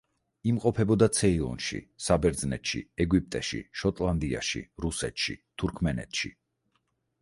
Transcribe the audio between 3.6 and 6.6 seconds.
შოტლანდიაში, რუსეთში, თურქმენეთში.